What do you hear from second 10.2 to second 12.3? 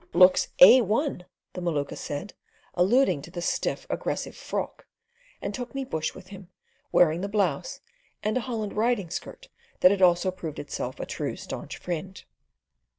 proved itself a true, staunch friend.